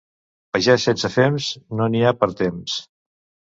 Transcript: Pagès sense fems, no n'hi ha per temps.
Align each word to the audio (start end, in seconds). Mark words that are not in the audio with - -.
Pagès 0.55 0.85
sense 0.87 1.11
fems, 1.17 1.51
no 1.81 1.91
n'hi 1.97 2.03
ha 2.09 2.17
per 2.25 2.33
temps. 2.43 2.83